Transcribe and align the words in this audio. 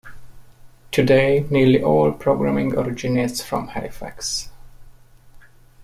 Today, 0.91 1.45
nearly 1.51 1.83
all 1.83 2.11
programming 2.11 2.73
originates 2.75 3.43
from 3.43 3.67
Halifax. 3.67 4.49